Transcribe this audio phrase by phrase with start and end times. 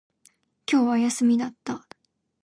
[0.65, 1.85] 今日は休みだった